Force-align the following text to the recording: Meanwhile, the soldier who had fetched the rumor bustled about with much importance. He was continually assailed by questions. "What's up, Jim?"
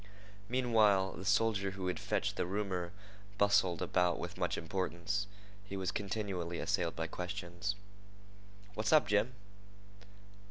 Meanwhile, 0.49 1.11
the 1.11 1.25
soldier 1.25 1.69
who 1.77 1.85
had 1.85 1.99
fetched 1.99 2.35
the 2.35 2.47
rumor 2.47 2.91
bustled 3.37 3.83
about 3.83 4.17
with 4.17 4.35
much 4.35 4.57
importance. 4.57 5.27
He 5.63 5.77
was 5.77 5.91
continually 5.91 6.57
assailed 6.57 6.95
by 6.95 7.05
questions. 7.05 7.75
"What's 8.73 8.91
up, 8.91 9.05
Jim?" 9.05 9.35